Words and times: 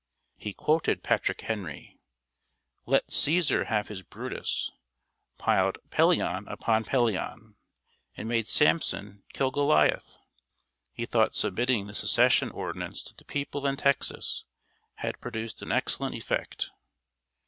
He 0.37 0.51
quoted 0.53 1.03
Patrick 1.03 1.41
Henry, 1.41 1.99
"Let 2.87 3.09
Cæsar 3.09 3.67
have 3.67 3.87
his 3.89 4.01
Brutus;" 4.01 4.71
piled 5.37 5.77
"Pelion 5.91 6.47
upon 6.47 6.85
Pelion!" 6.85 7.53
and 8.17 8.27
made 8.27 8.47
Sampson 8.47 9.21
kill 9.31 9.51
Goliah!! 9.51 10.01
He 10.91 11.05
thought 11.05 11.35
submitting 11.35 11.85
the 11.85 11.93
Secession 11.93 12.49
ordinance 12.49 13.03
to 13.03 13.15
the 13.15 13.25
people 13.25 13.67
in 13.67 13.77
Texas 13.77 14.43
had 14.95 15.21
produced 15.21 15.61
an 15.61 15.71
excellent 15.71 16.15
effect. 16.15 16.71